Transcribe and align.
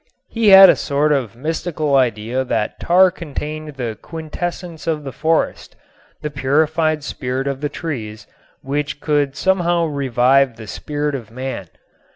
He 0.29 0.47
had 0.47 0.67
a 0.67 0.75
sort 0.75 1.11
of 1.11 1.35
mystical 1.35 1.95
idea 1.95 2.43
that 2.45 2.79
tar 2.79 3.11
contained 3.11 3.75
the 3.75 3.99
quintessence 4.01 4.87
of 4.87 5.03
the 5.03 5.11
forest, 5.11 5.75
the 6.23 6.31
purified 6.31 7.03
spirit 7.03 7.45
of 7.45 7.61
the 7.61 7.69
trees, 7.69 8.25
which 8.63 8.99
could 8.99 9.35
somehow 9.35 9.85
revive 9.85 10.55
the 10.55 10.65
spirit 10.65 11.13
of 11.13 11.29
man. 11.29 11.67